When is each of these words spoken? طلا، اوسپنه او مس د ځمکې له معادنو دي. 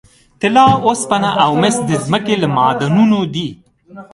طلا، 0.41 0.65
اوسپنه 0.87 1.29
او 1.43 1.51
مس 1.61 1.75
د 1.89 1.91
ځمکې 2.05 2.35
له 2.41 2.47
معادنو 2.55 3.21
دي. 3.33 3.49